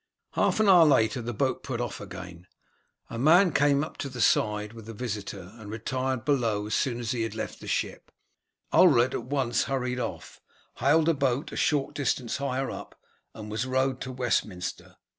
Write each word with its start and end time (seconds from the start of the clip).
Half 0.31 0.59
an 0.59 0.67
hour 0.67 0.83
later 0.85 1.21
the 1.21 1.31
boat 1.31 1.61
put 1.61 1.79
off 1.79 2.01
again; 2.01 2.47
a 3.07 3.19
man 3.19 3.53
came 3.53 3.85
to 3.99 4.09
the 4.09 4.19
side 4.19 4.73
with 4.73 4.87
the 4.87 4.95
visitor 4.95 5.51
and 5.59 5.69
retired 5.69 6.25
below 6.25 6.65
as 6.65 6.73
soon 6.73 6.99
as 6.99 7.11
he 7.11 7.29
left 7.29 7.59
the 7.59 7.67
ship. 7.67 8.11
Ulred 8.73 9.13
at 9.13 9.25
once 9.25 9.65
hurried 9.65 9.99
off, 9.99 10.41
hailed 10.77 11.07
a 11.07 11.13
boat 11.13 11.51
a 11.51 11.55
short 11.55 11.93
distance 11.93 12.37
higher 12.37 12.71
up 12.71 12.99
and 13.35 13.51
was 13.51 13.67
rowed 13.67 14.01
to 14.01 14.11
Westminster. 14.11 14.95